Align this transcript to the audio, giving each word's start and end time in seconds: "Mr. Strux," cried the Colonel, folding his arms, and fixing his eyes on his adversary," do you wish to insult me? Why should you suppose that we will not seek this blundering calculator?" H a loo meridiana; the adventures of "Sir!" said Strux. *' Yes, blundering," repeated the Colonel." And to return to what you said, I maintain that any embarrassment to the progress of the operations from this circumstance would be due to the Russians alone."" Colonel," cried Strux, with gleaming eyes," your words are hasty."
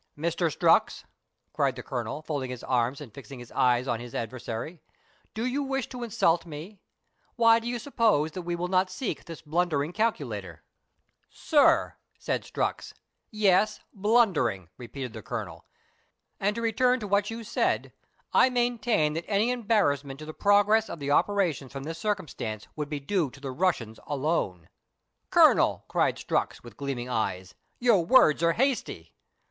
"Mr. 0.17 0.49
Strux," 0.51 1.03
cried 1.53 1.75
the 1.75 1.83
Colonel, 1.83 2.23
folding 2.23 2.49
his 2.49 2.63
arms, 2.63 3.01
and 3.01 3.13
fixing 3.13 3.37
his 3.37 3.51
eyes 3.51 3.87
on 3.87 3.99
his 3.99 4.15
adversary," 4.15 4.81
do 5.35 5.45
you 5.45 5.61
wish 5.61 5.87
to 5.89 6.01
insult 6.01 6.43
me? 6.43 6.79
Why 7.35 7.57
should 7.57 7.65
you 7.65 7.77
suppose 7.77 8.31
that 8.31 8.41
we 8.41 8.55
will 8.55 8.67
not 8.67 8.89
seek 8.89 9.23
this 9.25 9.43
blundering 9.43 9.93
calculator?" 9.93 10.63
H 11.31 11.53
a 11.53 11.55
loo 11.55 11.59
meridiana; 11.59 11.67
the 11.67 11.67
adventures 11.67 11.93
of 11.93 12.19
"Sir!" 12.19 12.19
said 12.19 12.41
Strux. 12.45 12.93
*' 13.13 13.23
Yes, 13.29 13.79
blundering," 13.93 14.69
repeated 14.79 15.13
the 15.13 15.21
Colonel." 15.21 15.65
And 16.39 16.55
to 16.55 16.63
return 16.63 16.99
to 16.99 17.07
what 17.07 17.29
you 17.29 17.43
said, 17.43 17.93
I 18.33 18.49
maintain 18.49 19.13
that 19.13 19.25
any 19.29 19.51
embarrassment 19.51 20.17
to 20.17 20.25
the 20.25 20.33
progress 20.33 20.89
of 20.89 20.97
the 20.97 21.11
operations 21.11 21.71
from 21.71 21.83
this 21.83 21.99
circumstance 21.99 22.67
would 22.75 22.89
be 22.89 22.99
due 22.99 23.29
to 23.29 23.39
the 23.39 23.51
Russians 23.51 23.99
alone."" 24.07 24.67
Colonel," 25.29 25.85
cried 25.87 26.17
Strux, 26.17 26.63
with 26.63 26.75
gleaming 26.75 27.07
eyes," 27.07 27.53
your 27.79 28.03
words 28.03 28.41
are 28.41 28.53
hasty." 28.53 29.13